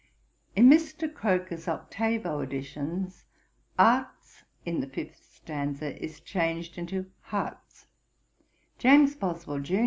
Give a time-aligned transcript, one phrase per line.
[0.55, 1.13] In Mr.
[1.13, 3.25] Croker's octavo editions,
[3.77, 7.85] arts in the fifth stanza is changed into hearts.
[8.79, 9.05] J.
[9.19, 9.79] Boswell, jun.